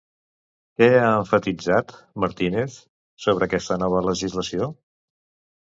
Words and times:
Què 0.81 0.87
ha 0.99 1.11
emfatitzat, 1.17 1.93
Martínez, 2.25 2.79
sobre 3.27 3.49
aquesta 3.51 3.81
nova 3.85 4.03
legislació? 4.11 4.73